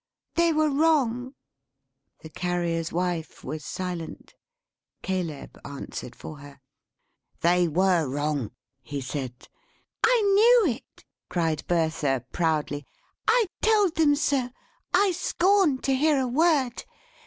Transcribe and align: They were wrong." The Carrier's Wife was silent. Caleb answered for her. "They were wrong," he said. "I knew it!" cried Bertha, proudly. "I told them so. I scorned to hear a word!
They 0.33 0.51
were 0.51 0.71
wrong." 0.71 1.35
The 2.21 2.29
Carrier's 2.29 2.91
Wife 2.91 3.43
was 3.43 3.63
silent. 3.63 4.33
Caleb 5.03 5.59
answered 5.63 6.15
for 6.15 6.39
her. 6.39 6.59
"They 7.41 7.67
were 7.67 8.09
wrong," 8.09 8.49
he 8.81 8.99
said. 8.99 9.47
"I 10.03 10.21
knew 10.65 10.73
it!" 10.73 11.05
cried 11.29 11.63
Bertha, 11.67 12.25
proudly. 12.31 12.87
"I 13.27 13.45
told 13.61 13.93
them 13.93 14.15
so. 14.15 14.49
I 14.91 15.11
scorned 15.11 15.83
to 15.83 15.93
hear 15.95 16.17
a 16.19 16.27
word! 16.27 16.83